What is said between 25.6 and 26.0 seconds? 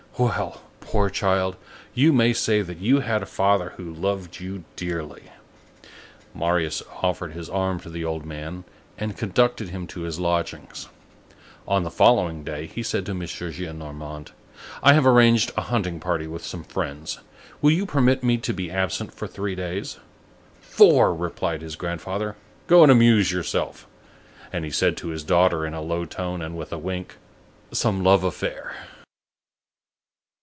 in a